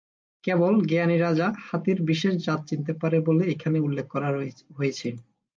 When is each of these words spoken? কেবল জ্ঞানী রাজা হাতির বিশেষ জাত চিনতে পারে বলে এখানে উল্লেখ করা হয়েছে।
কেবল 0.43 0.73
জ্ঞানী 0.89 1.17
রাজা 1.17 1.47
হাতির 1.61 1.97
বিশেষ 2.09 2.33
জাত 2.45 2.61
চিনতে 2.69 2.93
পারে 3.01 3.17
বলে 3.27 3.43
এখানে 3.53 3.77
উল্লেখ 3.79 4.05
করা 4.07 4.29
হয়েছে। 4.77 5.07